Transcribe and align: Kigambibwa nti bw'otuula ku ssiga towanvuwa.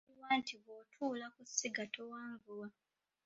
Kigambibwa 0.03 0.31
nti 0.41 0.53
bw'otuula 0.61 1.25
ku 1.35 1.41
ssiga 1.49 1.83
towanvuwa. 1.93 2.67